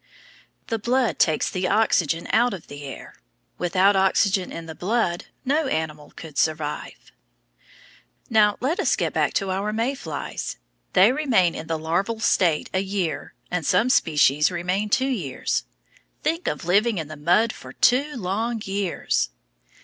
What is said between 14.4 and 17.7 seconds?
remain two years. Think of living in the mud